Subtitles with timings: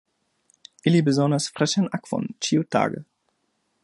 [0.91, 3.05] Ili bezonas freŝan akvon ĉiutage.